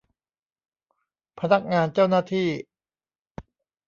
[1.39, 2.47] พนักงานเจ้าหน้าที่